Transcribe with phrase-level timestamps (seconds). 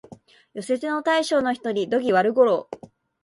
[0.55, 2.67] 寄せ手の大将の一人、土岐悪五郎